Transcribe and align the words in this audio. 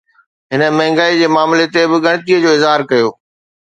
هن 0.53 0.61
مهانگائي 0.77 1.13
جي 1.19 1.27
معاملي 1.35 1.65
تي 1.73 1.83
به 1.91 1.97
ڳڻتي 2.05 2.35
جو 2.43 2.49
اظهار 2.57 2.79
ڪيو 2.89 3.07